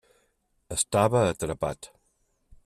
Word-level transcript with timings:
Estava 0.75 1.21
atrapat. 1.27 1.93